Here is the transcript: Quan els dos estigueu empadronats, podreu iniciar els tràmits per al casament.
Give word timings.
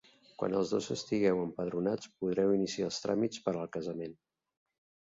Quan 0.41 0.53
els 0.59 0.71
dos 0.75 0.87
estigueu 0.95 1.41
empadronats, 1.43 2.11
podreu 2.23 2.57
iniciar 2.57 2.91
els 2.91 3.01
tràmits 3.07 3.47
per 3.47 3.57
al 3.57 3.73
casament. 3.81 4.21